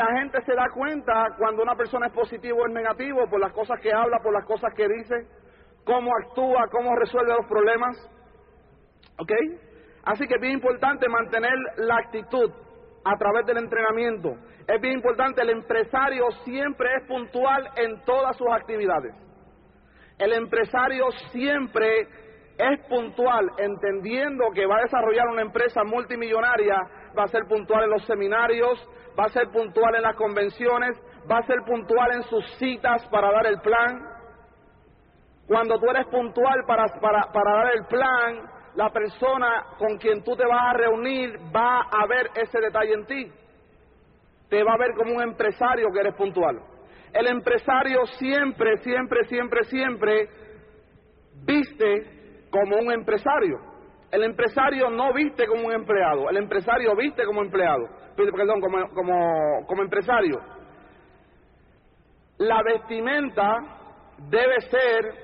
[0.00, 3.52] La gente se da cuenta cuando una persona es positivo o es negativo por las
[3.52, 5.26] cosas que habla, por las cosas que dice,
[5.84, 7.96] cómo actúa, cómo resuelve los problemas.
[9.18, 9.32] ¿Ok?
[10.04, 12.50] Así que es bien importante mantener la actitud
[13.04, 14.36] a través del entrenamiento.
[14.66, 19.14] Es bien importante, el empresario siempre es puntual en todas sus actividades.
[20.18, 22.08] El empresario siempre
[22.56, 26.78] es puntual, entendiendo que va a desarrollar una empresa multimillonaria,
[27.18, 28.78] va a ser puntual en los seminarios,
[29.18, 30.96] va a ser puntual en las convenciones,
[31.30, 34.02] va a ser puntual en sus citas para dar el plan.
[35.46, 40.36] Cuando tú eres puntual para, para, para dar el plan, la persona con quien tú
[40.36, 43.32] te vas a reunir va a ver ese detalle en ti.
[44.48, 46.60] Te va a ver como un empresario que eres puntual.
[47.12, 50.28] El empresario siempre, siempre, siempre, siempre
[51.44, 53.69] viste como un empresario.
[54.10, 59.82] El empresario no viste como un empleado, el empresario viste como empleado, perdón, como, como,
[59.82, 60.40] empresario.
[62.38, 63.58] La vestimenta
[64.28, 65.14] debe ser,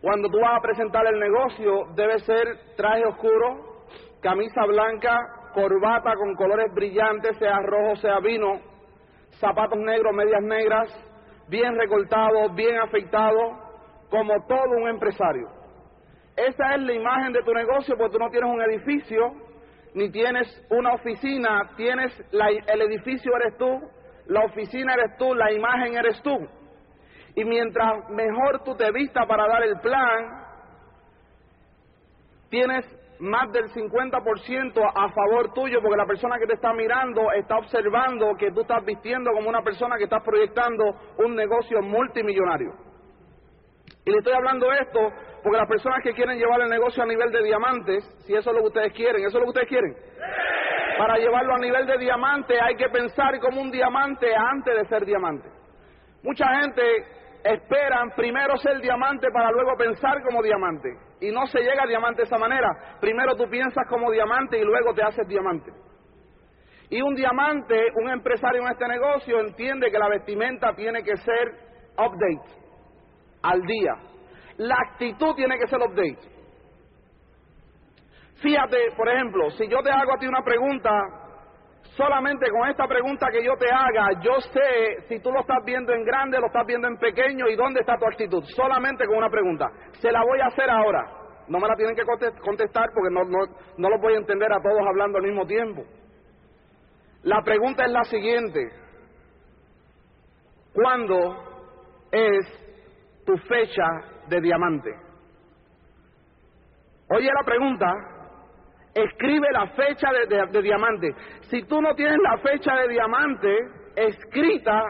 [0.00, 3.84] cuando tú vas a presentar el negocio, debe ser traje oscuro,
[4.20, 5.16] camisa blanca,
[5.54, 8.60] corbata con colores brillantes, sea rojo, sea vino,
[9.38, 10.88] zapatos negros, medias negras,
[11.48, 13.56] bien recortados, bien afeitados,
[14.10, 15.59] como todo un empresario.
[16.36, 19.32] Esa es la imagen de tu negocio porque tú no tienes un edificio,
[19.94, 23.80] ni tienes una oficina, tienes la, el edificio eres tú,
[24.26, 26.36] la oficina eres tú, la imagen eres tú.
[27.34, 30.44] Y mientras mejor tú te vistas para dar el plan,
[32.48, 32.84] tienes
[33.20, 38.34] más del 50% a favor tuyo porque la persona que te está mirando está observando
[38.38, 40.84] que tú estás vistiendo como una persona que está proyectando
[41.18, 42.72] un negocio multimillonario.
[44.04, 45.12] Y le estoy hablando esto
[45.42, 48.56] porque las personas que quieren llevar el negocio a nivel de diamantes, si eso es
[48.56, 49.94] lo que ustedes quieren, ¿eso es lo que ustedes quieren?
[50.98, 55.04] Para llevarlo a nivel de diamante hay que pensar como un diamante antes de ser
[55.06, 55.48] diamante.
[56.22, 56.82] Mucha gente
[57.42, 60.88] espera primero ser diamante para luego pensar como diamante.
[61.20, 62.98] Y no se llega a diamante de esa manera.
[63.00, 65.70] Primero tú piensas como diamante y luego te haces diamante.
[66.90, 71.52] Y un diamante, un empresario en este negocio, entiende que la vestimenta tiene que ser
[71.96, 72.60] update,
[73.42, 73.94] al día.
[74.60, 76.18] La actitud tiene que ser update.
[78.42, 80.90] Fíjate, por ejemplo, si yo te hago a ti una pregunta,
[81.96, 85.94] solamente con esta pregunta que yo te haga, yo sé si tú lo estás viendo
[85.94, 88.44] en grande, lo estás viendo en pequeño y dónde está tu actitud.
[88.54, 89.66] Solamente con una pregunta.
[89.92, 91.10] Se la voy a hacer ahora.
[91.48, 93.38] No me la tienen que contestar porque no, no,
[93.78, 95.84] no voy a entender a todos hablando al mismo tiempo.
[97.22, 98.60] La pregunta es la siguiente.
[100.74, 104.90] ¿Cuándo es tu fecha de diamante?
[107.08, 107.92] Oye la pregunta,
[108.94, 111.12] escribe la fecha de, de, diamante.
[111.50, 113.58] Si tú no tienes la fecha de diamante
[113.96, 114.82] escrita,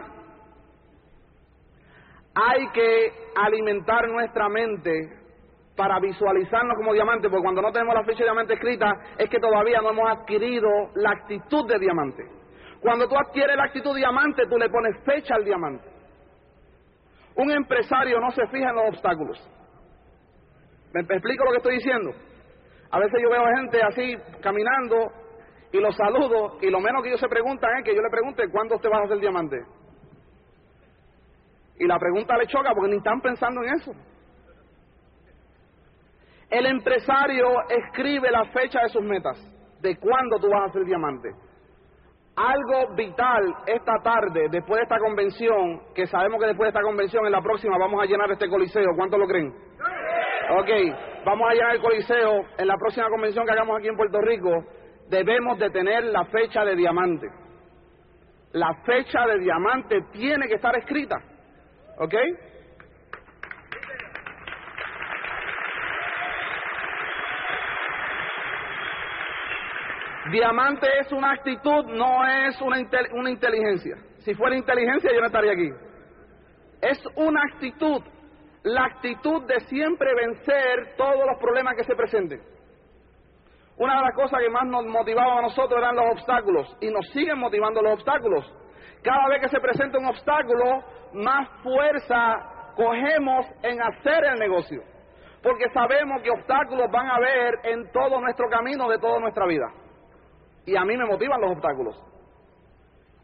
[2.34, 4.92] hay que alimentar nuestra mente
[5.76, 9.38] para visualizarnos como diamante, porque cuando no tenemos la fecha de diamante escrita es que
[9.38, 12.22] todavía no hemos adquirido la actitud de diamante.
[12.80, 15.89] Cuando tú adquieres la actitud de diamante, tú le pones fecha al diamante.
[17.40, 19.38] Un empresario no se fija en los obstáculos.
[20.92, 22.10] ¿Me explico lo que estoy diciendo?
[22.90, 25.10] A veces yo veo gente así caminando
[25.72, 28.42] y los saludo y lo menos que ellos se preguntan es que yo le pregunte
[28.50, 29.56] cuándo usted va a hacer diamante.
[31.78, 33.92] Y la pregunta le choca porque ni están pensando en eso.
[36.50, 39.38] El empresario escribe la fecha de sus metas,
[39.80, 41.30] de cuándo tú vas a hacer diamante.
[42.36, 47.26] Algo vital esta tarde, después de esta convención, que sabemos que después de esta convención,
[47.26, 48.94] en la próxima vamos a llenar este coliseo.
[48.96, 49.52] ¿Cuánto lo creen?
[50.58, 50.68] Ok,
[51.24, 54.64] vamos a llenar el coliseo en la próxima convención que hagamos aquí en Puerto Rico.
[55.08, 57.26] Debemos de tener la fecha de diamante.
[58.52, 61.16] La fecha de diamante tiene que estar escrita.
[61.98, 62.14] ¿Ok?
[70.30, 72.78] Diamante es una actitud, no es una,
[73.12, 73.96] una inteligencia.
[74.18, 75.70] Si fuera inteligencia yo no estaría aquí.
[76.82, 78.02] Es una actitud,
[78.62, 82.40] la actitud de siempre vencer todos los problemas que se presenten.
[83.76, 87.08] Una de las cosas que más nos motivaba a nosotros eran los obstáculos y nos
[87.12, 88.44] siguen motivando los obstáculos.
[89.02, 90.84] Cada vez que se presenta un obstáculo,
[91.14, 94.82] más fuerza cogemos en hacer el negocio.
[95.42, 99.66] Porque sabemos que obstáculos van a haber en todo nuestro camino de toda nuestra vida.
[100.66, 102.10] Y a mí me motivan los obstáculos.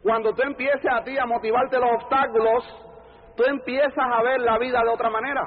[0.01, 2.63] Cuando tú empieces a ti a motivarte los obstáculos,
[3.35, 5.41] tú empiezas a ver la vida de otra manera.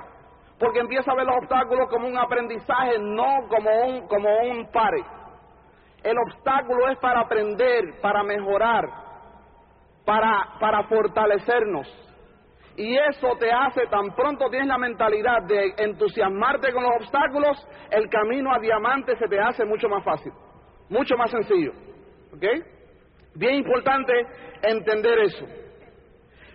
[0.58, 5.02] Porque empiezas a ver los obstáculos como un aprendizaje, no como un, como un pare.
[6.02, 8.88] El obstáculo es para aprender, para mejorar,
[10.04, 11.88] para, para fortalecernos.
[12.76, 18.08] Y eso te hace, tan pronto tienes la mentalidad de entusiasmarte con los obstáculos, el
[18.08, 20.32] camino a diamante se te hace mucho más fácil,
[20.90, 21.72] mucho más sencillo.
[22.34, 22.44] ¿Ok?
[23.34, 24.12] Bien importante
[24.62, 25.46] entender eso.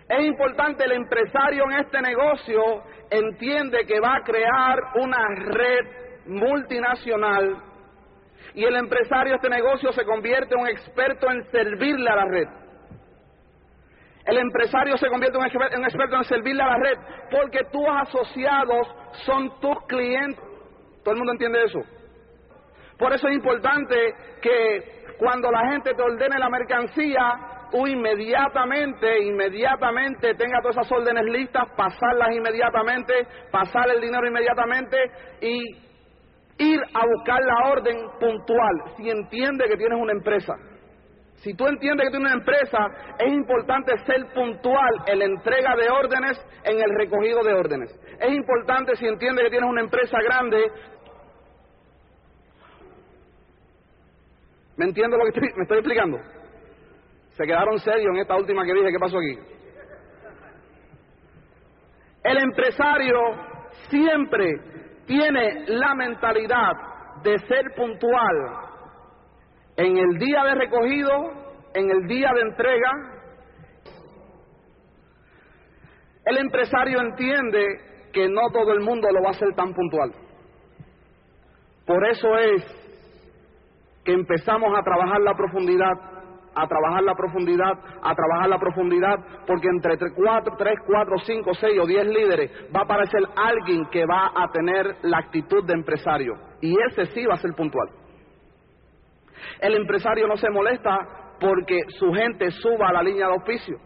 [0.08, 2.62] Es importante el empresario en este negocio
[3.10, 7.62] entiende que va a crear una red multinacional
[8.54, 12.24] y el empresario de este negocio se convierte en un experto en servirle a la
[12.26, 12.48] red.
[14.26, 16.98] El empresario se convierte en un experto en servirle a la red
[17.30, 18.88] porque tus asociados
[19.24, 20.42] son tus clientes.
[21.02, 21.80] ¿Todo el mundo entiende eso?
[22.98, 23.94] Por eso es importante
[24.40, 31.24] que cuando la gente te ordene la mercancía, tú inmediatamente, inmediatamente tenga todas esas órdenes
[31.24, 33.14] listas, pasarlas inmediatamente,
[33.50, 34.96] pasar el dinero inmediatamente
[35.40, 35.86] y
[36.58, 40.54] ir a buscar la orden puntual si entiende que tienes una empresa.
[41.36, 42.78] Si tú entiendes que tienes una empresa,
[43.18, 47.90] es importante ser puntual en la entrega de órdenes, en el recogido de órdenes.
[48.18, 50.66] Es importante si entiendes que tienes una empresa grande,
[54.76, 56.18] ¿Me entiendo lo que me estoy explicando?
[57.30, 58.92] Se quedaron serios en esta última que dije.
[58.92, 59.38] ¿Qué pasó aquí?
[62.24, 63.18] El empresario
[63.88, 64.52] siempre
[65.06, 66.72] tiene la mentalidad
[67.22, 68.66] de ser puntual
[69.76, 71.12] en el día de recogido,
[71.74, 72.90] en el día de entrega.
[76.24, 80.12] El empresario entiende que no todo el mundo lo va a hacer tan puntual.
[81.86, 82.85] Por eso es
[84.06, 85.92] que empezamos a trabajar la profundidad,
[86.54, 87.72] a trabajar la profundidad,
[88.02, 89.16] a trabajar la profundidad,
[89.46, 93.84] porque entre 3, 4, 3, 4, 5, 6 o 10 líderes va a aparecer alguien
[93.90, 96.34] que va a tener la actitud de empresario.
[96.62, 97.88] Y ese sí va a ser puntual.
[99.60, 100.98] El empresario no se molesta
[101.40, 103.76] porque su gente suba a la línea de auspicio.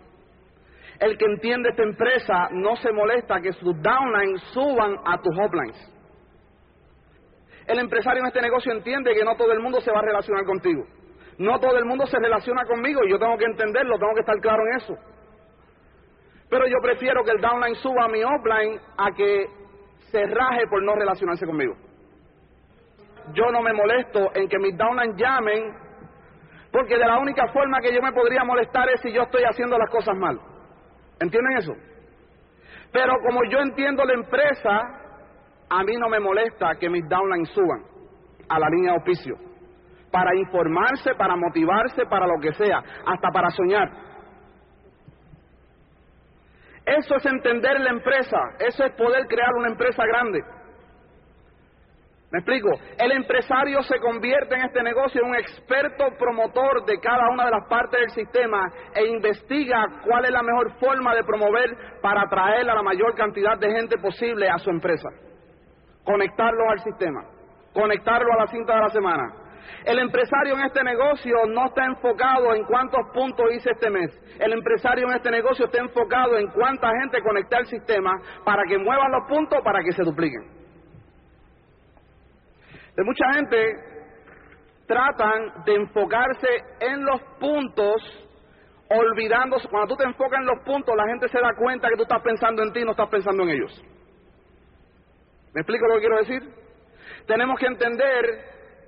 [1.00, 5.99] El que entiende esta empresa no se molesta que sus downlines suban a tus uplines.
[7.70, 10.44] El empresario en este negocio entiende que no todo el mundo se va a relacionar
[10.44, 10.84] contigo.
[11.38, 14.36] No todo el mundo se relaciona conmigo y yo tengo que entenderlo, tengo que estar
[14.40, 14.94] claro en eso.
[16.48, 19.46] Pero yo prefiero que el downline suba a mi offline a que
[20.10, 21.76] se raje por no relacionarse conmigo.
[23.34, 25.72] Yo no me molesto en que mis downline llamen,
[26.72, 29.78] porque de la única forma que yo me podría molestar es si yo estoy haciendo
[29.78, 30.40] las cosas mal.
[31.20, 31.72] ¿Entienden eso?
[32.90, 34.99] Pero como yo entiendo la empresa,
[35.70, 37.84] a mí no me molesta que mis downlines suban
[38.48, 39.36] a la línea de auspicio
[40.10, 43.88] para informarse, para motivarse, para lo que sea, hasta para soñar.
[46.84, 50.40] Eso es entender la empresa, eso es poder crear una empresa grande.
[52.32, 52.70] ¿Me explico?
[52.98, 57.50] El empresario se convierte en este negocio en un experto promotor de cada una de
[57.52, 62.68] las partes del sistema e investiga cuál es la mejor forma de promover para atraer
[62.68, 65.08] a la mayor cantidad de gente posible a su empresa
[66.10, 67.24] conectarlos al sistema,
[67.72, 69.32] conectarlo a la cinta de la semana.
[69.84, 74.10] El empresario en este negocio no está enfocado en cuántos puntos hice este mes.
[74.38, 78.10] El empresario en este negocio está enfocado en cuánta gente conecta al sistema
[78.44, 80.42] para que muevan los puntos para que se dupliquen.
[82.96, 83.76] De mucha gente
[84.86, 86.48] tratan de enfocarse
[86.80, 88.28] en los puntos
[88.90, 89.68] olvidándose.
[89.68, 92.20] Cuando tú te enfocas en los puntos, la gente se da cuenta que tú estás
[92.22, 93.99] pensando en ti, no estás pensando en ellos.
[95.54, 96.42] ¿Me explico lo que quiero decir?
[97.26, 98.24] Tenemos que entender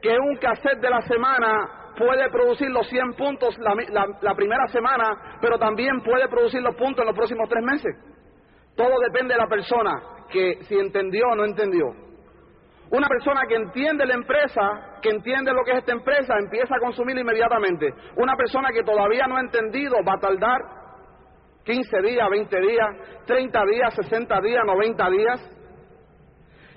[0.00, 5.58] que un cassette de la semana puede producir los 100 puntos la, primera semana, pero
[5.58, 7.96] también puede producir los puntos en los próximos tres meses.
[8.76, 11.86] Todo depende de la persona que si entendió o no entendió.
[12.90, 16.80] Una persona que entiende la empresa, que entiende lo que es esta empresa, empieza a
[16.80, 17.92] consumir inmediatamente.
[18.16, 20.60] Una persona que todavía no ha entendido va a tardar
[21.64, 22.86] 15 días, 20 días,
[23.26, 25.61] 30 días, 60 días, 90 días.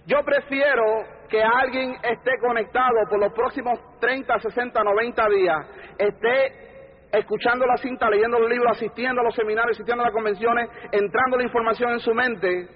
[0.06, 0.84] Yo prefiero
[1.30, 8.10] que alguien esté conectado por los próximos 30, 60, 90 días, esté escuchando la cinta,
[8.10, 12.00] leyendo los libros, asistiendo a los seminarios, asistiendo a las convenciones, entrando la información en
[12.00, 12.68] su mente,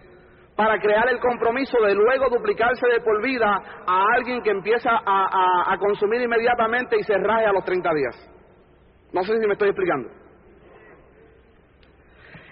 [0.56, 5.78] para crear el compromiso de luego duplicarse de por vida a alguien que empieza a,
[5.80, 8.30] consumir inmediatamente y se raje a los 30 días.
[9.14, 10.10] No sé si me estoy explicando.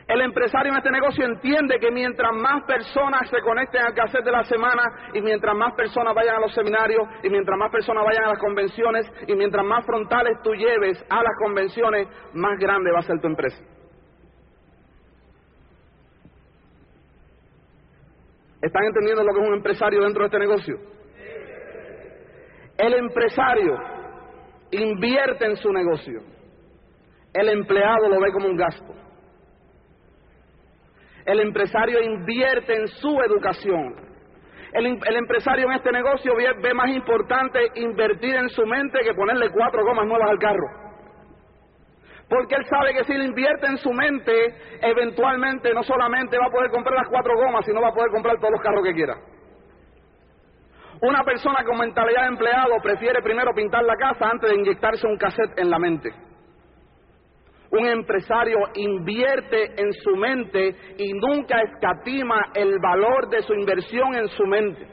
[0.08, 4.32] El empresario en este negocio entiende que mientras más personas se conecten al cassette de
[4.32, 4.84] la semana
[5.14, 8.40] y mientras más personas vayan a los seminarios y mientras más personas vayan a las
[8.40, 13.20] convenciones y mientras más frontales tú lleves a las convenciones, más grande va a ser
[13.20, 13.62] tu empresa.
[18.62, 20.78] ¿Están entendiendo lo que es un empresario dentro de este negocio?
[22.78, 23.78] El empresario
[24.72, 26.22] invierte en su negocio.
[27.34, 29.07] El empleado lo ve como un gasto.
[31.28, 33.96] El empresario invierte en su educación.
[34.72, 39.50] El, empresario en este negocio ve, ve más importante invertir en su mente que ponerle
[39.50, 40.88] cuatro gomas nuevas al carro.
[42.30, 44.32] Porque él sabe que si él invierte en su mente,
[44.82, 48.38] eventualmente no solamente va a poder comprar las cuatro gomas, sino va a poder comprar
[48.38, 49.16] todos los carros que quiera.
[51.02, 55.18] Una persona con mentalidad de empleado prefiere primero pintar la casa antes de inyectarse un
[55.18, 56.10] cassette en la mente.
[57.72, 64.28] Un empresario invierte en su mente y nunca escatima el valor de su inversión en
[64.30, 64.88] su mente.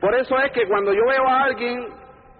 [0.00, 1.86] Por eso es que cuando yo veo a alguien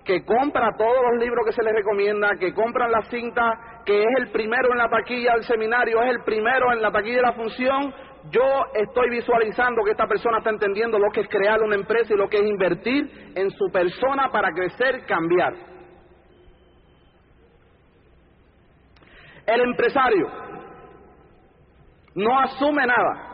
[0.05, 4.09] que compra todos los libros que se le recomienda, que compra la cinta, que es
[4.19, 7.33] el primero en la taquilla del seminario, es el primero en la taquilla de la
[7.33, 7.95] función,
[8.31, 12.17] yo estoy visualizando que esta persona está entendiendo lo que es crear una empresa y
[12.17, 15.74] lo que es invertir en su persona para crecer, cambiar.
[19.47, 20.27] El empresario
[22.15, 23.31] no asume nada.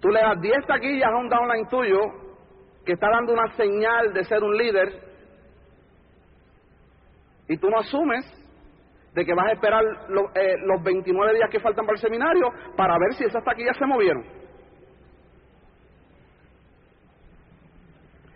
[0.00, 2.00] Tú le das 10 taquillas a un downline tuyo
[2.84, 5.12] que está dando una señal de ser un líder
[7.48, 8.24] y tú no asumes
[9.14, 9.84] de que vas a esperar
[10.34, 13.86] eh, los 29 días que faltan para el seminario para ver si esas taquillas se
[13.86, 14.24] movieron.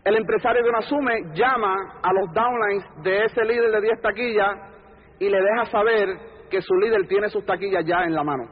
[0.05, 4.76] El empresario que no asume llama a los downlines de ese líder de 10 taquillas
[5.19, 6.09] y le deja saber
[6.51, 8.45] que su líder tiene sus taquillas ya en la mano.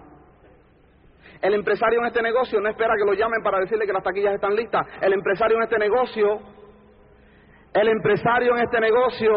[1.40, 4.34] El empresario en este negocio no espera que lo llamen para decirle que las taquillas
[4.34, 4.86] están listas.
[5.02, 6.38] El empresario en este negocio,
[7.74, 9.30] el empresario en este negocio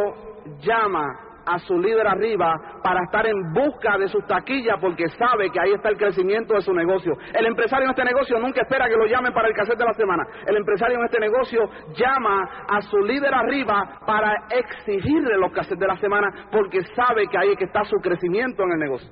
[0.59, 5.59] llama a su líder arriba para estar en busca de sus taquillas porque sabe que
[5.59, 7.13] ahí está el crecimiento de su negocio.
[7.33, 9.93] El empresario en este negocio nunca espera que lo llamen para el cassette de la
[9.93, 10.23] semana.
[10.45, 11.61] El empresario en este negocio
[11.95, 17.37] llama a su líder arriba para exigirle los cassettes de la semana porque sabe que
[17.37, 19.09] ahí que está su crecimiento en el negocio.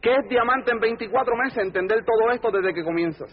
[0.00, 1.64] ¿Qué es diamante en 24 meses?
[1.64, 3.30] Entender todo esto desde que comienzas.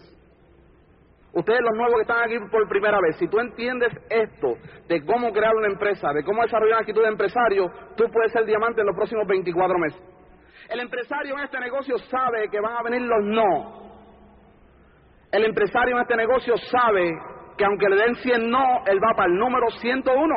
[1.34, 4.56] Ustedes los nuevos que están aquí por primera vez, si tú entiendes esto
[4.88, 8.46] de cómo crear una empresa, de cómo desarrollar una actitud de empresario, tú puedes ser
[8.46, 10.02] diamante en los próximos 24 meses.
[10.70, 13.82] El empresario en este negocio sabe que van a venir los no.
[15.32, 17.12] El empresario en este negocio sabe
[17.58, 20.36] que aunque le den 100 no, él va para el número 101.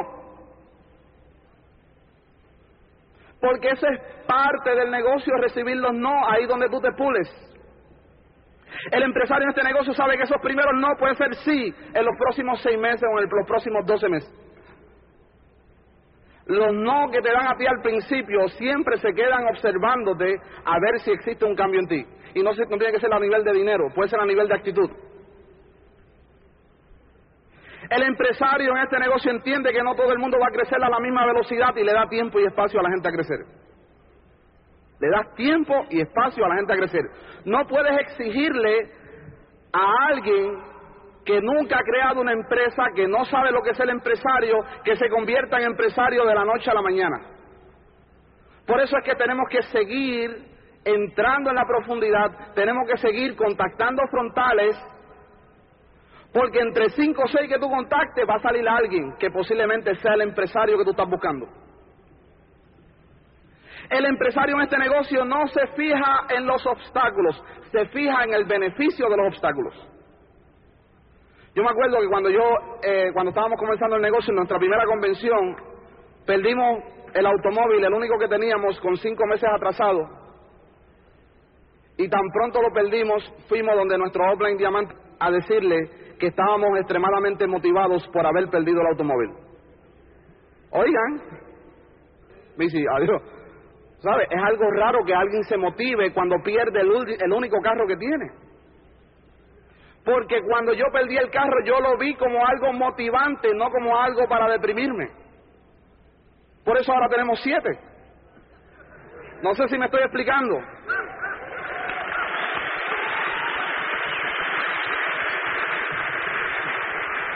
[3.41, 7.54] Porque eso es parte del negocio, recibir los no ahí donde tú te pules.
[8.91, 12.17] El empresario en este negocio sabe que esos primeros no pueden ser sí en los
[12.19, 14.33] próximos seis meses o en los próximos doce meses.
[16.47, 21.01] Los no que te dan a ti al principio siempre se quedan observándote a ver
[21.01, 22.07] si existe un cambio en ti.
[22.35, 24.55] Y no, no tiene que ser a nivel de dinero, puede ser a nivel de
[24.55, 24.91] actitud.
[27.91, 30.89] El empresario en este negocio entiende que no todo el mundo va a crecer a
[30.89, 33.39] la misma velocidad y le da tiempo y espacio a la gente a crecer.
[35.01, 37.03] Le das tiempo y espacio a la gente a crecer.
[37.45, 38.91] No puedes exigirle
[39.73, 40.63] a alguien
[41.25, 44.97] que nunca ha creado una empresa, que no sabe lo que es el empresario, que
[44.97, 47.17] se convierta en empresario de la noche a la mañana.
[48.67, 54.03] Por eso es que tenemos que seguir entrando en la profundidad, tenemos que seguir contactando
[54.11, 54.77] frontales
[56.33, 60.15] porque entre cinco o seis que tú contactes va a salir alguien que posiblemente sea
[60.15, 61.47] el empresario que tú estás buscando.
[63.91, 68.45] El empresario en este negocio no se fija en los obstáculos, se fija en el
[68.45, 69.75] beneficio de los obstáculos.
[71.55, 72.43] Yo me acuerdo que cuando yo,
[72.83, 75.57] eh, cuando estábamos comenzando el negocio, en nuestra primera convención,
[76.27, 76.83] perdimos
[77.15, 80.09] el automóvil, el único que teníamos con cinco meses atrasado.
[81.97, 87.47] Y tan pronto lo perdimos, fuimos donde nuestro offline diamante a decirle que estábamos extremadamente
[87.47, 89.31] motivados por haber perdido el automóvil.
[90.71, 91.23] Oigan,
[92.57, 93.44] me adiós.
[94.05, 94.25] ¿Sabe?
[94.31, 96.91] Es algo raro que alguien se motive cuando pierde el,
[97.23, 98.31] el único carro que tiene.
[100.05, 104.29] Porque cuando yo perdí el carro yo lo vi como algo motivante, no como algo
[104.29, 105.09] para deprimirme.
[106.67, 107.79] Por eso ahora tenemos siete.
[109.43, 110.61] No sé si me estoy explicando.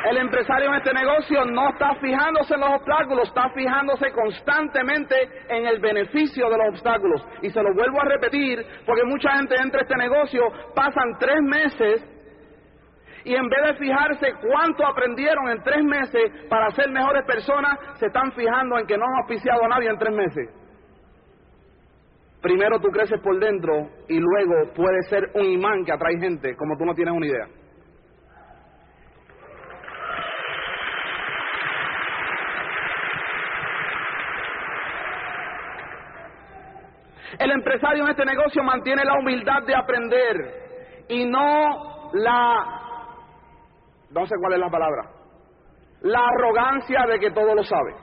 [0.04, 5.16] El empresario en este negocio no está fijándose en los obstáculos, está fijándose constantemente
[5.48, 7.26] en el beneficio de los obstáculos.
[7.42, 10.42] Y se lo vuelvo a repetir porque mucha gente entra a este negocio,
[10.74, 12.18] pasan tres meses
[13.24, 18.06] y en vez de fijarse cuánto aprendieron en tres meses para ser mejores personas, se
[18.06, 20.48] están fijando en que no han auspiciado a nadie en tres meses.
[22.40, 26.76] Primero tú creces por dentro y luego puedes ser un imán que atrae gente como
[26.76, 27.48] tú no tienes una idea.
[37.38, 42.64] El empresario en este negocio mantiene la humildad de aprender y no la,
[44.10, 45.02] no sé cuál es la palabra,
[46.02, 47.94] la arrogancia de que todo lo sabe.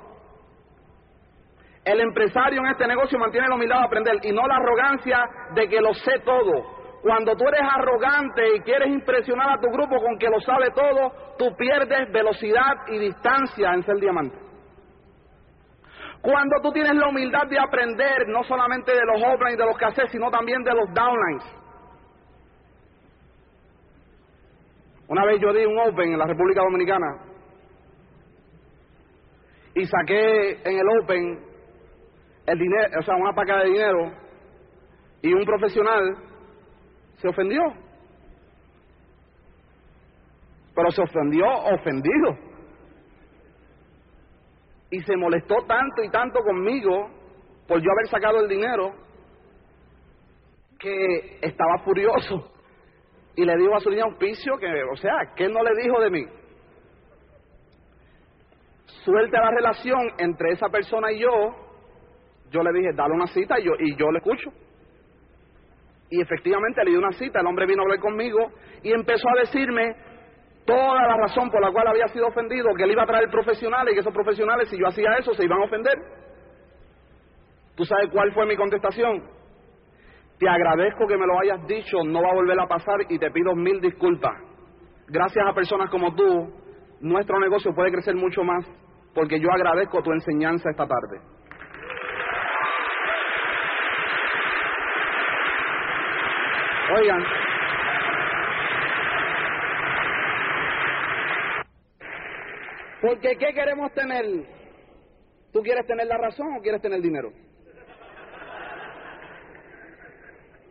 [1.83, 5.23] El empresario en este negocio mantiene la humildad de aprender y no la arrogancia
[5.53, 6.75] de que lo sé todo.
[7.03, 11.11] Cuando tú eres arrogante y quieres impresionar a tu grupo con que lo sabe todo,
[11.37, 14.35] tú pierdes velocidad y distancia en ser diamante.
[16.25, 20.11] Cuando tú tienes la humildad de aprender no solamente de los uplines de los cassettes,
[20.11, 21.43] sino también de los downlines.
[25.07, 27.05] Una vez yo di un open en la República Dominicana
[29.75, 31.45] y saqué en el open
[32.47, 34.11] el dinero, o sea, una paca de dinero
[35.21, 36.17] y un profesional
[37.17, 37.61] se ofendió.
[40.73, 42.54] Pero se ofendió ofendido
[44.89, 47.09] y se molestó tanto y tanto conmigo
[47.67, 48.93] por yo haber sacado el dinero
[50.79, 52.51] que estaba furioso
[53.35, 56.09] y le dijo a su niña auspicio que, o sea, que no le dijo de
[56.09, 56.25] mí.
[59.03, 61.29] Suelta la relación entre esa persona y yo,
[62.49, 64.51] yo le dije, dale una cita y yo, y yo le escucho.
[66.09, 68.51] Y efectivamente le di una cita, el hombre vino a hablar conmigo
[68.83, 69.95] y empezó a decirme
[70.65, 73.91] toda la razón por la cual había sido ofendido, que él iba a traer profesionales
[73.91, 75.97] y que esos profesionales, si yo hacía eso, se iban a ofender.
[77.75, 79.23] ¿Tú sabes cuál fue mi contestación?
[80.39, 83.31] Te agradezco que me lo hayas dicho, no va a volver a pasar y te
[83.31, 84.33] pido mil disculpas.
[85.07, 86.51] Gracias a personas como tú,
[86.99, 88.65] nuestro negocio puede crecer mucho más
[89.13, 91.21] porque yo agradezco tu enseñanza esta tarde.
[96.97, 97.23] Oigan,
[103.05, 104.25] Porque ¿qué queremos tener?
[105.53, 107.31] ¿Tú quieres tener la razón o quieres tener dinero?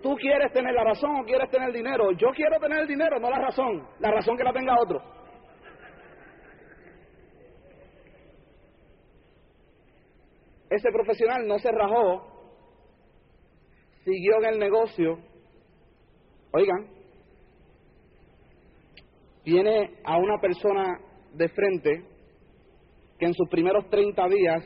[0.02, 2.10] ¿Tú quieres tener la razón o quieres tener dinero?
[2.12, 3.86] Yo quiero tener el dinero, no la razón.
[4.00, 5.00] La razón que la tenga otro.
[10.70, 12.50] Ese profesional no se rajó,
[14.04, 15.18] siguió en el negocio.
[16.52, 16.88] Oigan,
[19.44, 20.98] viene a una persona
[21.32, 22.13] de frente
[23.18, 24.62] que en sus primeros 30 días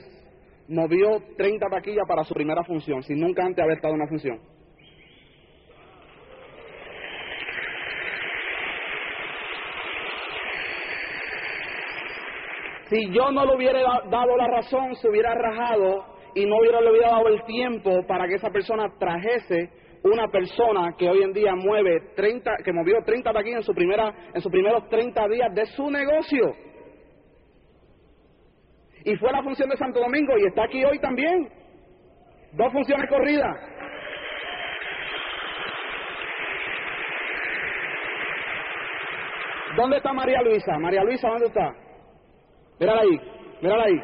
[0.69, 4.41] movió 30 taquillas para su primera función, sin nunca antes haber estado en una función.
[12.89, 13.81] Si yo no le hubiera
[14.11, 18.27] dado la razón, se hubiera rajado y no hubiera, le hubiera dado el tiempo para
[18.27, 19.71] que esa persona trajese
[20.05, 24.15] una persona que hoy en día mueve 30, que movió 30 taquillas en, su primera,
[24.33, 26.55] en sus primeros 30 días de su negocio
[29.09, 31.49] y fue la función de Santo Domingo y está aquí hoy también.
[32.53, 33.57] Dos funciones corridas.
[39.77, 40.79] ¿Dónde está María Luisa?
[40.79, 41.73] María Luisa, ¿dónde está?
[42.79, 43.21] Mírala ahí,
[43.63, 44.01] mírala ahí.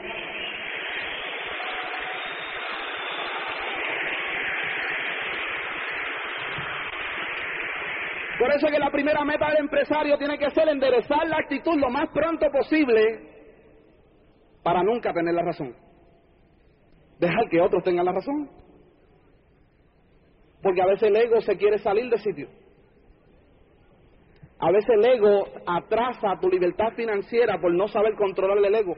[8.39, 11.79] Por eso es que la primera meta del empresario tiene que ser enderezar la actitud
[11.79, 13.34] lo más pronto posible
[14.65, 15.77] para nunca tener la razón.
[17.21, 18.51] Dejar que otros tengan la razón.
[20.63, 22.49] Porque a veces el ego se quiere salir del sitio.
[24.59, 28.95] A veces el ego atrasa tu libertad financiera por no saber controlar el ego.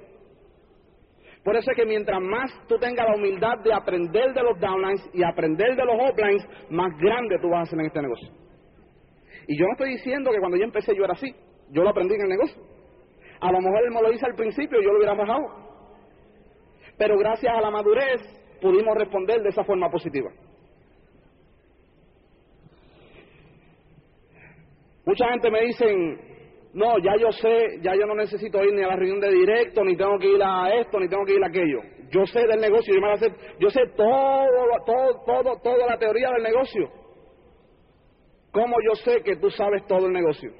[1.42, 5.10] Por eso es que mientras más tú tengas la humildad de aprender de los downlines
[5.12, 8.28] y aprender de los uplines, más grande tú vas a hacer en este negocio.
[9.48, 11.34] Y yo no estoy diciendo que cuando yo empecé yo era así.
[11.70, 12.62] Yo lo aprendí en el negocio.
[13.40, 15.66] A lo mejor él me lo dice al principio y yo lo hubiera bajado.
[16.96, 18.20] Pero gracias a la madurez
[18.60, 20.30] pudimos responder de esa forma positiva.
[25.04, 26.20] Mucha gente me dicen,
[26.72, 29.84] no, ya yo sé, ya yo no necesito ir ni a la reunión de directo,
[29.84, 31.80] ni tengo que ir a esto, ni tengo que ir a aquello.
[32.10, 34.46] Yo sé del negocio, yo, me sé, yo sé todo,
[34.84, 36.90] todo, todo, toda la teoría del negocio.
[38.50, 40.50] ¿Cómo yo sé que tú sabes todo el negocio?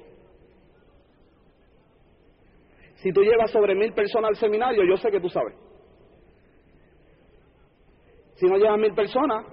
[2.97, 5.55] Si tú llevas sobre mil personas al seminario, yo sé que tú sabes.
[8.35, 9.45] Si no llevas mil personas,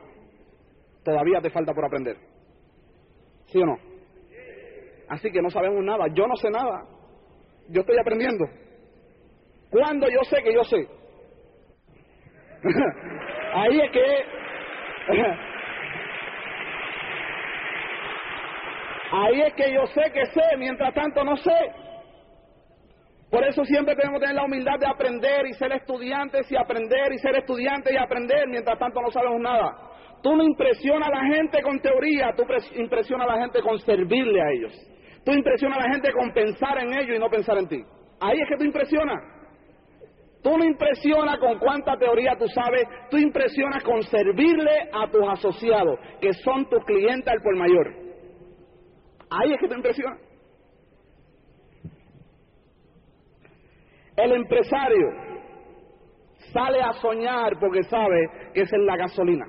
[1.04, 2.16] todavía te falta por aprender.
[3.46, 3.78] ¿Sí o no?
[5.08, 6.06] Así que no sabemos nada.
[6.14, 6.86] Yo no sé nada.
[7.68, 8.46] Yo estoy aprendiendo.
[9.70, 10.88] ¿Cuándo yo sé que yo sé?
[13.52, 14.00] Ahí es que...
[19.12, 21.83] Ahí es que yo sé que sé, mientras tanto no sé.
[23.34, 27.12] Por eso siempre tenemos que tener la humildad de aprender y ser estudiantes y aprender
[27.12, 29.76] y ser estudiantes y aprender, mientras tanto no sabemos nada.
[30.22, 32.44] Tú no impresionas a la gente con teoría, tú
[32.76, 34.72] impresionas a la gente con servirle a ellos.
[35.24, 37.82] Tú impresionas a la gente con pensar en ellos y no pensar en ti.
[38.20, 39.20] Ahí es que tú impresionas.
[40.40, 45.98] Tú no impresionas con cuánta teoría tú sabes, tú impresionas con servirle a tus asociados,
[46.20, 47.94] que son tus clientes al por mayor.
[49.28, 50.18] Ahí es que te impresiona.
[54.16, 55.08] El empresario
[56.52, 59.46] sale a soñar porque sabe que esa es la gasolina.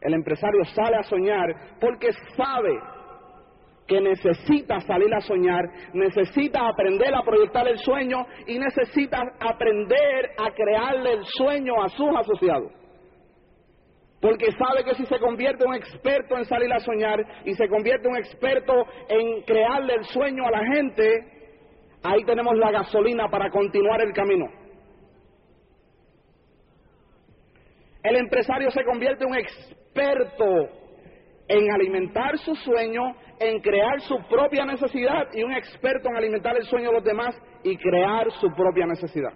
[0.00, 2.78] El empresario sale a soñar porque sabe
[3.86, 10.50] que necesita salir a soñar, necesita aprender a proyectar el sueño y necesita aprender a
[10.52, 12.72] crearle el sueño a sus asociados.
[14.20, 17.68] Porque sabe que si se convierte en un experto en salir a soñar y se
[17.68, 21.33] convierte en un experto en crearle el sueño a la gente,
[22.04, 24.46] ahí tenemos la gasolina para continuar el camino.
[28.02, 30.44] El empresario se convierte en un experto
[31.48, 33.02] en alimentar su sueño,
[33.40, 37.34] en crear su propia necesidad y un experto en alimentar el sueño de los demás
[37.62, 39.32] y crear su propia necesidad.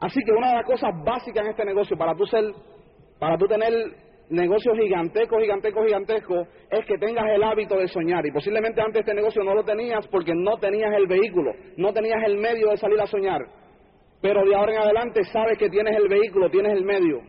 [0.00, 2.44] Así que una de las cosas básicas en este negocio, para tú ser,
[3.18, 3.72] para tú tener
[4.30, 8.24] negocios gigantescos, gigantescos, gigantescos, es que tengas el hábito de soñar.
[8.26, 12.22] Y posiblemente antes este negocio no lo tenías porque no tenías el vehículo, no tenías
[12.26, 13.40] el medio de salir a soñar.
[14.20, 17.20] Pero de ahora en adelante sabes que tienes el vehículo, tienes el medio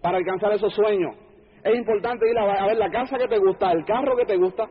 [0.00, 1.16] para alcanzar esos sueños.
[1.62, 4.68] Es importante ir a, ver la casa que te gusta, el carro que te gusta.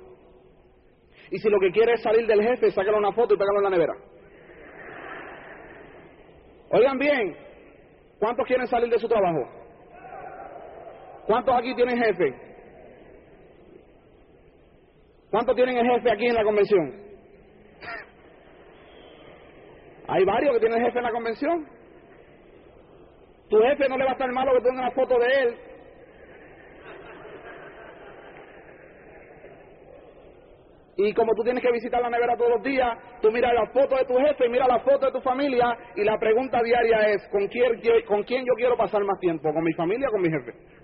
[1.29, 3.63] Y si lo que quieres es salir del jefe, sácale una foto y pégalo en
[3.63, 3.93] la nevera.
[6.71, 7.37] Oigan bien,
[8.19, 9.60] ¿cuántos quieren salir de su trabajo?
[11.31, 12.35] ¿Cuántos aquí tienen jefe?
[15.29, 16.91] ¿Cuántos tienen el jefe aquí en la convención?
[20.09, 21.65] Hay varios que tienen jefe en la convención.
[23.49, 25.57] Tu jefe no le va a estar malo que tenga una foto de él
[30.97, 33.95] Y como tú tienes que visitar la nevera todos los días, tú miras la foto
[33.95, 37.47] de tu jefe, mira la foto de tu familia y la pregunta diaria es, ¿con
[37.47, 39.53] quién, ¿con quién yo quiero pasar más tiempo?
[39.53, 40.80] ¿Con mi familia o con mi jefe?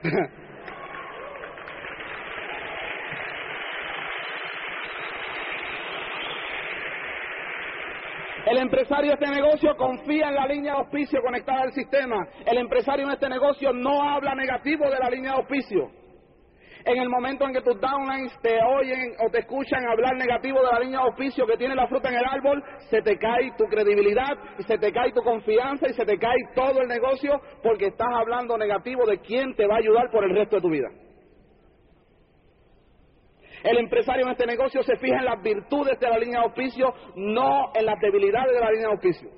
[8.46, 12.26] El empresario de este negocio confía en la línea de auspicio conectada al sistema.
[12.46, 15.99] El empresario en este negocio no habla negativo de la línea de auspicio.
[16.84, 20.72] En el momento en que tus downlines te oyen o te escuchan hablar negativo de
[20.72, 23.64] la línea de auspicio que tiene la fruta en el árbol, se te cae tu
[23.66, 27.86] credibilidad y se te cae tu confianza y se te cae todo el negocio porque
[27.86, 30.88] estás hablando negativo de quién te va a ayudar por el resto de tu vida.
[33.62, 36.94] El empresario en este negocio se fija en las virtudes de la línea de auspicio,
[37.16, 39.30] no en las debilidades de la línea de auspicio.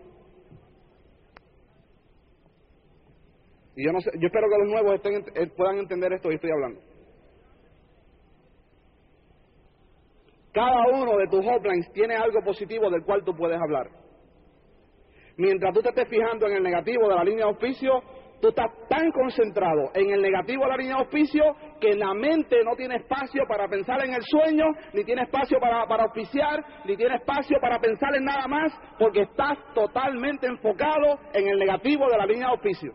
[3.75, 5.01] Y yo, no yo espero que los nuevos
[5.35, 6.92] eh, puedan entender esto que estoy hablando.
[10.53, 13.89] Cada uno de tus hotlines tiene algo positivo del cual tú puedes hablar.
[15.39, 18.03] Mientras tú te estés fijando en el negativo de la línea de auspicio,
[18.43, 21.43] tú estás tan concentrado en el negativo de la línea de auspicio
[21.81, 25.87] que la mente no tiene espacio para pensar en el sueño, ni tiene espacio para,
[25.87, 31.49] para auspiciar, ni tiene espacio para pensar en nada más, porque estás totalmente enfocado en
[31.49, 32.93] el negativo de la línea de auspicio.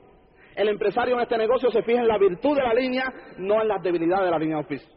[0.55, 3.05] El empresario en este negocio se fija en la virtud de la línea,
[3.37, 4.96] no en las debilidades de la línea de auspicio.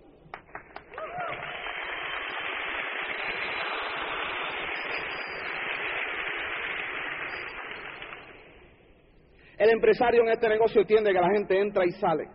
[9.60, 12.30] El empresario en este negocio entiende que la gente entra y sale.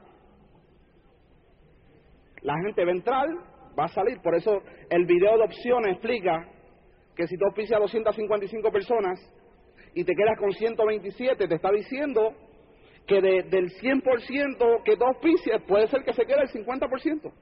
[2.44, 3.28] La gente va a entrar,
[3.78, 4.22] va a salir.
[4.22, 4.62] Por eso
[4.92, 6.48] el video de opciones explica
[7.16, 9.20] que si tú auspicias a 255 personas
[9.96, 12.32] y te quedas con 127, te está diciendo
[13.08, 17.34] que del 100% que tú auspicias, puede ser que se quede el 50%.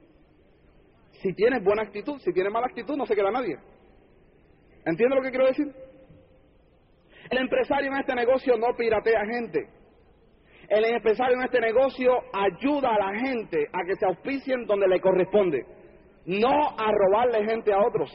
[1.20, 3.58] Si tienes buena actitud, si tienes mala actitud, no se queda nadie.
[4.86, 5.83] ¿Entiendes lo que quiero decir?
[7.30, 9.68] El empresario en este negocio no piratea gente.
[10.68, 15.00] El empresario en este negocio ayuda a la gente a que se auspicien donde le
[15.00, 15.64] corresponde,
[16.26, 18.10] no a robarle gente a otros.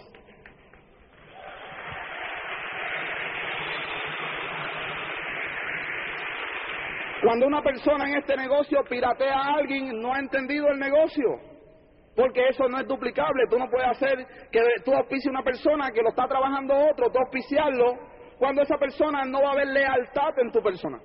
[7.22, 11.40] Cuando una persona en este negocio piratea a alguien, no ha entendido el negocio.
[12.16, 13.44] Porque eso no es duplicable.
[13.50, 17.12] Tú no puedes hacer que tú auspicies a una persona que lo está trabajando otro,
[17.12, 17.98] tú auspiciarlo,
[18.40, 20.98] cuando esa persona no va a haber lealtad en tu persona.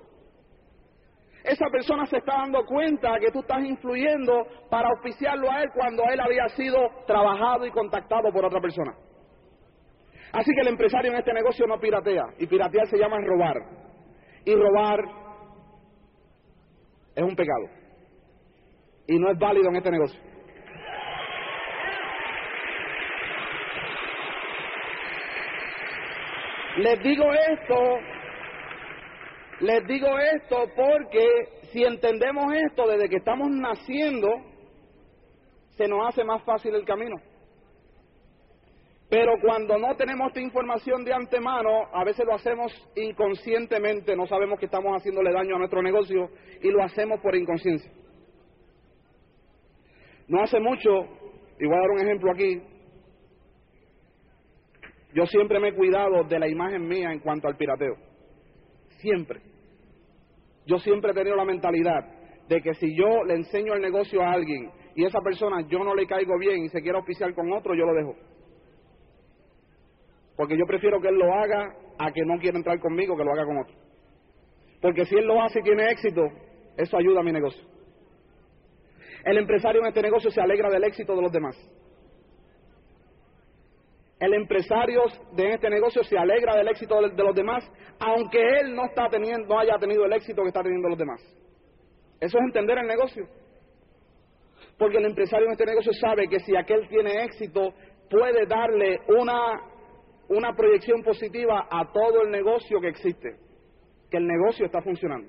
[1.43, 6.05] Esa persona se está dando cuenta que tú estás influyendo para auspiciarlo a él cuando
[6.11, 8.95] él había sido trabajado y contactado por otra persona.
[10.33, 12.25] Así que el empresario en este negocio no piratea.
[12.39, 13.57] Y piratear se llama robar.
[14.45, 15.01] Y robar
[17.15, 17.67] es un pecado.
[19.07, 20.21] Y no es válido en este negocio.
[26.77, 27.99] Les digo esto,
[29.61, 31.25] les digo esto porque
[31.71, 34.29] si entendemos esto desde que estamos naciendo,
[35.77, 37.17] se nos hace más fácil el camino.
[39.09, 44.59] Pero cuando no tenemos esta información de antemano, a veces lo hacemos inconscientemente, no sabemos
[44.59, 46.29] que estamos haciéndole daño a nuestro negocio
[46.61, 47.93] y lo hacemos por inconsciencia.
[50.27, 50.91] No hace mucho,
[51.61, 52.61] y voy a dar un ejemplo aquí,
[55.15, 57.95] yo siempre me he cuidado de la imagen mía en cuanto al pirateo.
[58.99, 59.41] Siempre.
[60.67, 62.05] Yo siempre he tenido la mentalidad
[62.49, 65.95] de que si yo le enseño el negocio a alguien y esa persona yo no
[65.95, 68.17] le caigo bien y se quiere oficiar con otro, yo lo dejo.
[70.37, 73.33] Porque yo prefiero que él lo haga a que no quiera entrar conmigo, que lo
[73.33, 73.75] haga con otro.
[74.81, 76.23] Porque si él lo hace y tiene éxito,
[76.77, 77.63] eso ayuda a mi negocio.
[79.25, 81.57] El empresario en este negocio se alegra del éxito de los demás.
[84.21, 87.65] El empresario de este negocio se alegra del éxito de, los demás,
[87.99, 91.21] aunque él no, está teniendo, no haya tenido el éxito que está teniendo los demás.
[92.21, 93.27] Eso es entender el negocio.
[94.79, 97.75] Porque el empresario en este negocio sabe que si aquel tiene éxito,
[98.09, 99.61] puede darle una,
[100.29, 103.37] una proyección positiva a todo el negocio que existe,
[104.11, 105.29] que el negocio está funcionando.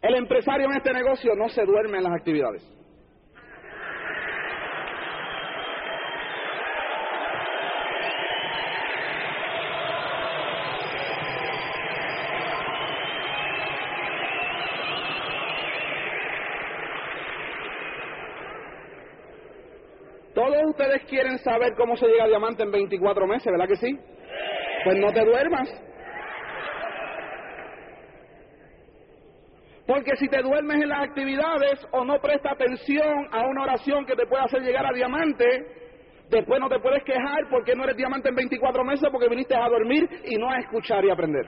[0.00, 2.77] El empresario en este negocio no se duerme en las actividades.
[20.78, 23.98] Ustedes quieren saber cómo se llega a diamante en 24 meses, ¿verdad que sí?
[24.84, 25.68] Pues no te duermas.
[29.88, 34.14] Porque si te duermes en las actividades o no prestas atención a una oración que
[34.14, 35.44] te puede hacer llegar a diamante,
[36.30, 39.68] después no te puedes quejar porque no eres diamante en 24 meses porque viniste a
[39.68, 41.46] dormir y no a escuchar y aprender.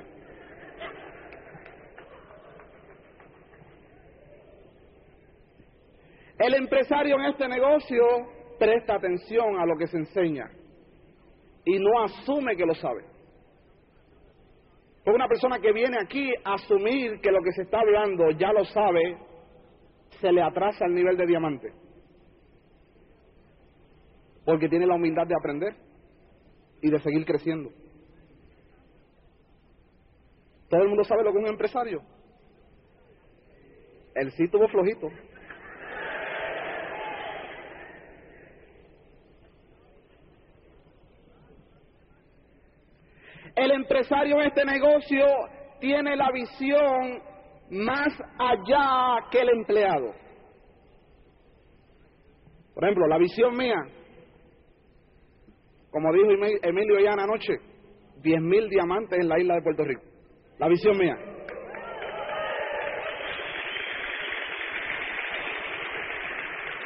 [6.38, 10.50] El empresario en este negocio presta atención a lo que se enseña
[11.64, 13.04] y no asume que lo sabe.
[15.02, 18.52] Porque una persona que viene aquí a asumir que lo que se está hablando ya
[18.52, 19.16] lo sabe,
[20.20, 21.72] se le atrasa el nivel de diamante.
[24.44, 25.74] Porque tiene la humildad de aprender
[26.82, 27.70] y de seguir creciendo.
[30.68, 32.02] ¿Todo el mundo sabe lo que es un empresario?
[34.14, 35.08] Él sí tuvo flojito.
[43.60, 45.26] El empresario en este negocio
[45.80, 47.22] tiene la visión
[47.70, 50.14] más allá que el empleado.
[52.74, 53.82] Por ejemplo, la visión mía,
[55.90, 56.30] como dijo
[56.62, 57.52] Emilio ya anoche,
[58.22, 60.02] 10.000 diamantes en la isla de Puerto Rico.
[60.56, 61.18] La visión mía.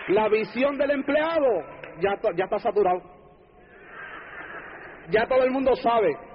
[0.08, 1.62] La visión del empleado
[2.00, 3.00] ya, ya está saturado.
[5.10, 6.33] Ya todo el mundo sabe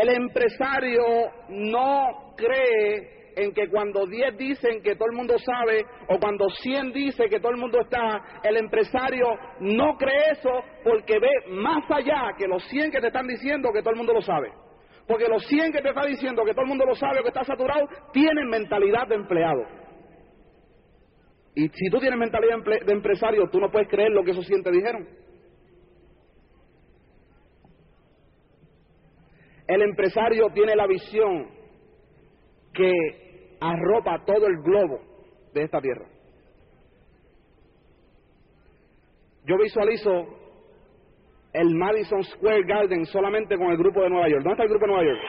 [0.00, 1.02] el empresario
[1.48, 6.92] no cree en que cuando 10 dicen que todo el mundo sabe o cuando 100
[6.92, 9.26] dice que todo el mundo está, el empresario
[9.60, 10.50] no cree eso
[10.84, 14.14] porque ve más allá que los 100 que te están diciendo que todo el mundo
[14.14, 14.50] lo sabe.
[15.06, 17.28] Porque los 100 que te están diciendo que todo el mundo lo sabe o que
[17.28, 19.66] está saturado, tienen mentalidad de empleado.
[21.54, 24.62] Y si tú tienes mentalidad de empresario, tú no puedes creer lo que esos 100
[24.62, 25.08] te dijeron.
[29.70, 31.46] El empresario tiene la visión
[32.74, 32.90] que
[33.60, 34.98] arropa todo el globo
[35.54, 36.06] de esta tierra.
[39.46, 40.26] Yo visualizo
[41.52, 44.42] el Madison Square Garden solamente con el grupo de Nueva York.
[44.42, 45.20] ¿Dónde está el grupo de Nueva York?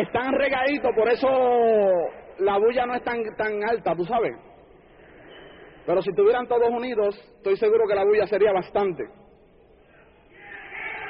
[0.00, 1.28] Están regaditos, por eso
[2.38, 4.32] la bulla no es tan, tan alta, tú sabes.
[5.86, 9.04] Pero si estuvieran todos unidos, estoy seguro que la bulla sería bastante.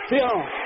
[0.08, 0.57] ¿Sí o no?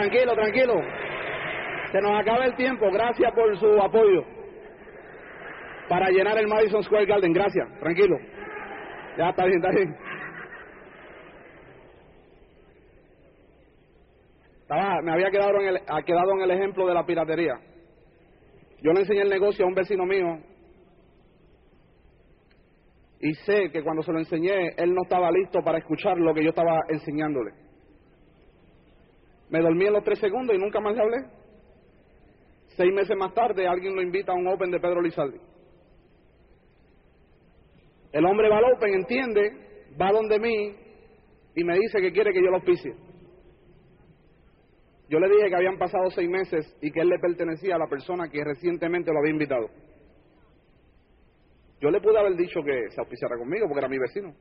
[0.00, 0.74] Tranquilo, tranquilo.
[1.92, 2.90] Se nos acaba el tiempo.
[2.90, 4.24] Gracias por su apoyo.
[5.90, 7.34] Para llenar el Madison Square Garden.
[7.34, 7.68] Gracias.
[7.80, 8.16] Tranquilo.
[9.18, 9.96] Ya está bien, está bien.
[15.04, 17.60] Me había quedado en, el, ha quedado en el ejemplo de la piratería.
[18.82, 20.38] Yo le enseñé el negocio a un vecino mío
[23.18, 26.42] y sé que cuando se lo enseñé, él no estaba listo para escuchar lo que
[26.42, 27.69] yo estaba enseñándole.
[29.50, 31.16] Me dormí en los tres segundos y nunca más le hablé.
[32.76, 35.38] Seis meses más tarde, alguien lo invita a un Open de Pedro Lizaldi.
[38.12, 40.76] El hombre va al Open, entiende, va donde mí
[41.54, 42.94] y me dice que quiere que yo lo auspicie.
[45.08, 47.88] Yo le dije que habían pasado seis meses y que él le pertenecía a la
[47.88, 49.68] persona que recientemente lo había invitado.
[51.80, 54.32] Yo le pude haber dicho que se auspiciara conmigo porque era mi vecino.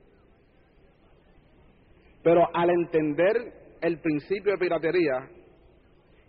[2.22, 5.30] Pero al entender el principio de piratería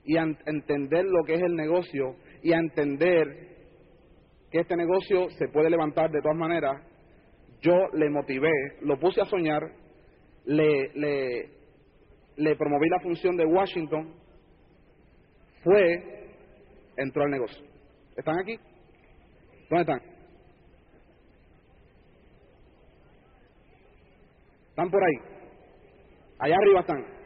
[0.04, 3.26] y a entender lo que es el negocio y a entender
[4.50, 6.82] que este negocio se puede levantar de todas maneras,
[7.60, 8.50] yo le motivé,
[8.82, 9.62] lo puse a soñar,
[10.44, 11.50] le, le,
[12.36, 14.14] le promoví la función de Washington,
[15.62, 16.32] fue,
[16.96, 17.64] entró al negocio.
[18.16, 18.56] ¿Están aquí?
[19.68, 20.00] ¿Dónde están?
[24.70, 25.14] Están por ahí.
[26.38, 27.20] Allá arriba están.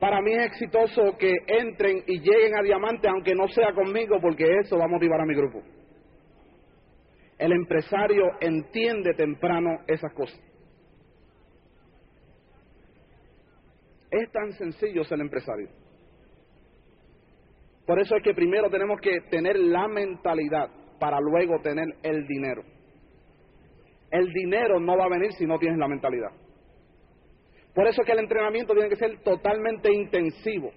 [0.00, 4.44] Para mí es exitoso que entren y lleguen a diamante, aunque no sea conmigo, porque
[4.60, 5.62] eso va a motivar a mi grupo.
[7.38, 10.40] El empresario entiende temprano esas cosas.
[14.10, 15.68] Es tan sencillo ser empresario.
[17.86, 22.62] Por eso es que primero tenemos que tener la mentalidad para luego tener el dinero.
[24.10, 26.30] El dinero no va a venir si no tienes la mentalidad.
[27.74, 30.70] Por eso es que el entrenamiento tiene que ser totalmente intensivo.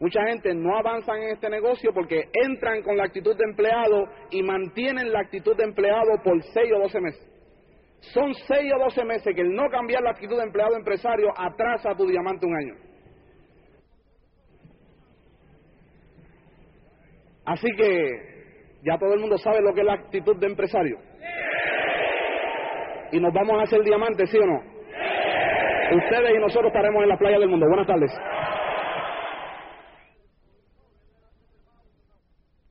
[0.00, 4.42] Mucha gente no avanza en este negocio porque entran con la actitud de empleado y
[4.42, 7.28] mantienen la actitud de empleado por 6 o 12 meses.
[8.12, 11.94] Son 6 o 12 meses que el no cambiar la actitud de empleado empresario atrasa
[11.94, 12.74] tu diamante un año.
[17.44, 20.98] Así que ya todo el mundo sabe lo que es la actitud de empresario
[23.12, 24.60] y nos vamos a hacer diamantes, ¿sí o no?
[25.96, 27.66] Ustedes y nosotros estaremos en la playa del mundo.
[27.68, 28.10] Buenas tardes.